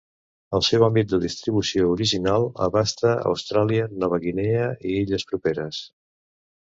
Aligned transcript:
El 0.59 0.63
seu 0.67 0.85
àmbit 0.85 1.09
de 1.11 1.19
distribució 1.23 1.89
original 1.95 2.47
abasta 2.69 3.13
Austràlia, 3.33 3.87
Nova 4.05 4.19
Guinea 4.25 4.65
i 4.93 4.97
illes 5.03 5.29
properes. 5.35 5.85